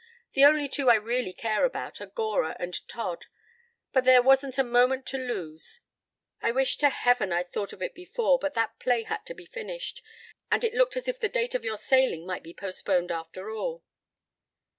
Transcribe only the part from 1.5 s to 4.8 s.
about are Gora and Todd. But there wasn't a